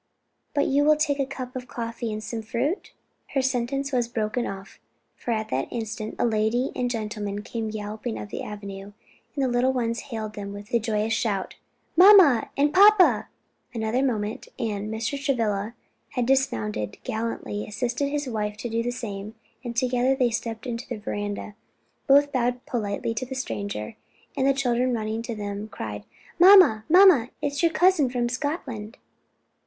[0.55, 2.91] "But you will take a cup of coffee and some fruit"
[3.35, 4.79] Her sentence was broken off;
[5.15, 8.93] for at that instant a lady and gentleman came galloping up the avenue
[9.35, 11.53] and the little ones hailed them with a joyous shout,
[11.95, 13.27] "Papa and mamma!"
[13.75, 15.23] Another moment and Mr.
[15.23, 15.75] Travilla
[16.13, 20.87] had dismounted, gallantly assisted his wife to do the same and together they stepped into
[20.89, 21.53] the veranda.
[22.07, 23.97] Both bowed politely to the stranger,
[24.35, 26.05] and the children running to them cried,
[26.39, 28.97] "Mamma, mamma, it is your cousin from Scotland."